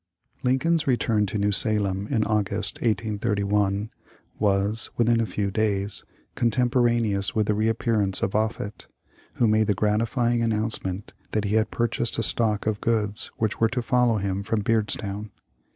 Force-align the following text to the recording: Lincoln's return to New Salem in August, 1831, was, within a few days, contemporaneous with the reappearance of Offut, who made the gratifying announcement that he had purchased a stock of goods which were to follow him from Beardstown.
Lincoln's 0.41 0.87
return 0.87 1.27
to 1.27 1.37
New 1.37 1.51
Salem 1.51 2.07
in 2.07 2.23
August, 2.23 2.77
1831, 2.77 3.91
was, 4.39 4.89
within 4.97 5.21
a 5.21 5.27
few 5.27 5.51
days, 5.51 6.03
contemporaneous 6.33 7.35
with 7.35 7.45
the 7.45 7.53
reappearance 7.53 8.23
of 8.23 8.33
Offut, 8.35 8.87
who 9.35 9.45
made 9.45 9.67
the 9.67 9.75
gratifying 9.75 10.41
announcement 10.41 11.13
that 11.33 11.45
he 11.45 11.53
had 11.53 11.69
purchased 11.69 12.17
a 12.17 12.23
stock 12.23 12.65
of 12.65 12.81
goods 12.81 13.29
which 13.37 13.59
were 13.59 13.69
to 13.69 13.83
follow 13.83 14.17
him 14.17 14.41
from 14.41 14.63
Beardstown. 14.63 15.29